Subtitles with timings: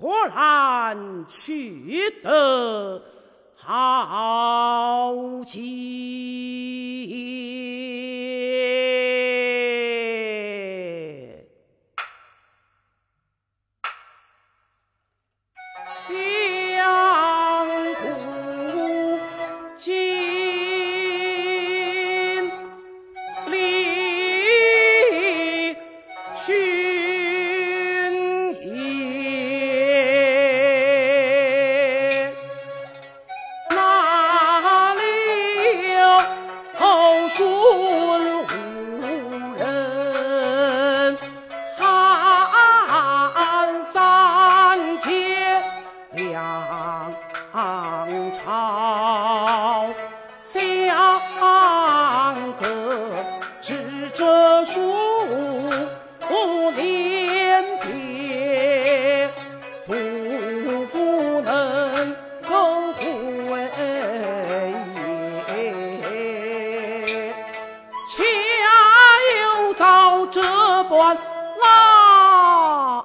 [0.00, 3.02] 果然取得
[3.54, 6.29] 好节。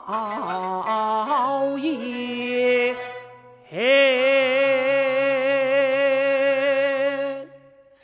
[0.08, 2.94] 老爷，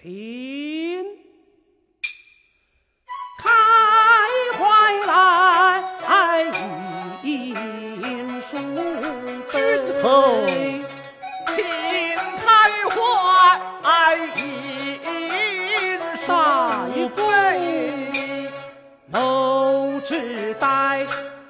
[0.01, 1.05] 请
[3.37, 3.49] 开
[4.57, 4.59] 怀
[5.05, 5.11] 来
[7.23, 7.55] 饮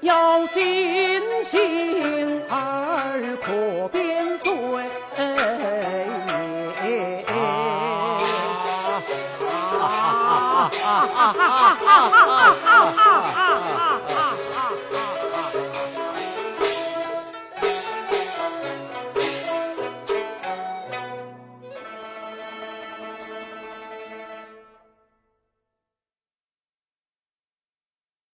[0.02, 1.22] 要尽
[1.52, 4.52] 兴儿可便遂。